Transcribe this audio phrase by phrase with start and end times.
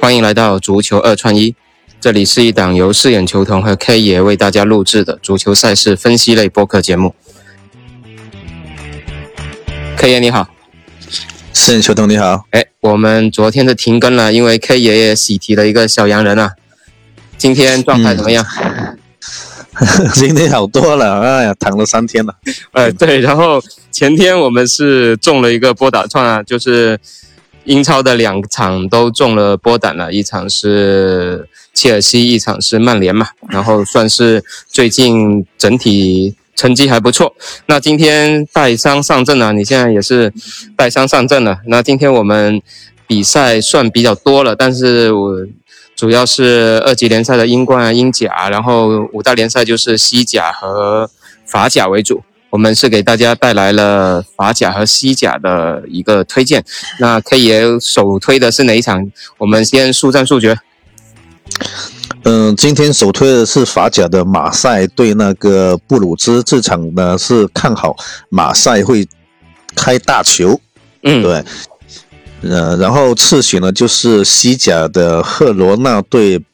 [0.00, 1.54] 欢迎来到足球二串一，
[2.00, 7.14] 这里是一档由四眼球童和 K 爷为大家录制的足球赛事分析类播客节目。
[9.96, 10.48] K 爷你好，
[11.52, 16.52] 四眼球童你好，哎，我们昨天的停更了，因为 K 爷爷喜提了一个小洋人啊，
[17.38, 18.44] 今天状态怎么样？
[20.12, 22.34] 今天好多了，哎呀，躺了三天了。
[22.72, 26.98] 哎，对，然后前天我们是中了一个波打串啊，就是
[27.64, 37.34] 英超的两场都中了波胆了，一场是切尔西，一场是曼联嘛，然后算是最近整体成绩还不错。
[37.66, 40.32] 那今天带伤上阵了，你现在也是
[40.76, 41.58] 带伤上阵了。
[41.66, 42.60] 那今天我们
[43.06, 45.46] 比赛算比较多了，但是我。
[45.94, 51.08] 主要是二级联赛的英冠、英甲，然后五大联赛就是西甲和
[51.46, 52.22] 法甲为主。
[52.52, 56.62] 我们是给大家带来了法甲和西甲的一个推荐。
[57.00, 59.10] 那 K 爷首推的是哪一场？
[59.38, 60.58] 我们先速战速决。
[62.24, 67.96] 嗯，今天首推的是法甲的马赛对那个布鲁兹，这场呢是看好
[68.28, 69.08] 马赛会
[69.74, 70.60] 开大球。
[71.04, 71.42] 嗯，对。
[72.42, 76.44] 呃，然后次选呢就是西甲的赫罗纳对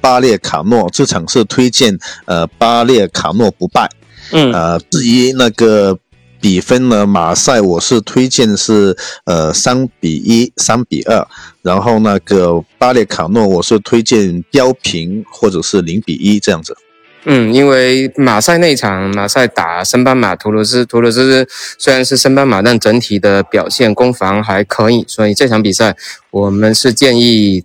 [0.00, 3.90] 巴列卡诺，这场是推荐呃巴列卡诺不败。
[4.32, 5.98] 嗯，呃，至于那个
[6.40, 11.26] 比分呢，马赛我是推荐是呃三比一、三比二，
[11.62, 16.76] 然后那个巴列卡诺我是推荐标平或者是零比一这样子。
[17.24, 21.46] 嗯，因为马赛那场马赛打升班马图鲁斯，图鲁斯
[21.78, 25.96] 虽然是升班马，但整体的表现攻防还可以，所以这场比赛
[26.30, 27.64] 我们是建议。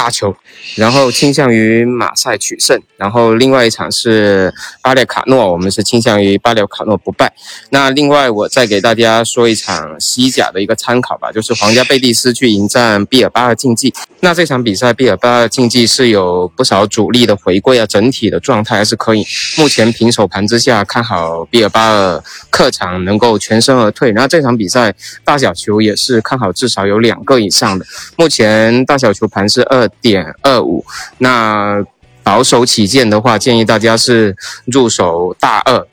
[0.00, 0.34] 大球，
[0.76, 7.30] 然后倾向于马赛取胜，然后另外一场是巴列卡诺，我们是倾向于巴列卡诺不败。
[7.68, 13.92] 那另外我再给大家说一场西甲的一个参考吧，就是皇家贝蒂斯去迎战毕尔巴鄂竞技。
[14.20, 19.26] 那这场比赛毕尔巴鄂竞技是有不少主力的回归啊，整体的状态还是可以。
[19.58, 24.12] 目前平手盘之下，看好毕尔巴鄂客场能够全身而退。
[24.12, 27.84] 然后这场比赛大小球也是看好至少有两个以上的。
[28.16, 29.80] 目前大小球盘是二。
[29.80, 30.84] 二点二五，
[31.16, 31.82] 那
[32.22, 35.86] 保守起见的话，建议大家是入手大二。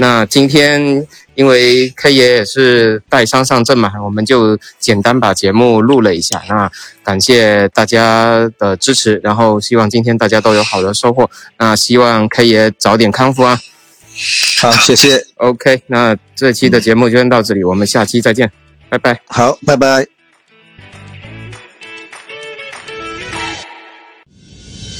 [0.00, 6.42] 那今天因为 K 爷也是带伤上阵嘛，我们就简单把节目录了一下。
[6.48, 6.70] 那
[7.04, 11.30] 感谢大家的支持，然后希望今天大家都有好的收获。
[11.58, 13.60] 那希望 K 爷早点康复啊！
[14.62, 15.22] 好，谢谢。
[15.36, 18.50] OK，那这期的节目就先到这里，我们下期再见，
[18.88, 19.20] 拜拜。
[19.26, 20.06] 好，拜拜。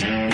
[0.02, 0.29] Mm-hmm.